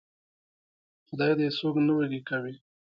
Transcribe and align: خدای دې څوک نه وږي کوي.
خدای 1.07 1.31
دې 1.39 1.47
څوک 1.57 1.75
نه 1.87 1.93
وږي 1.97 2.21
کوي. 2.29 2.55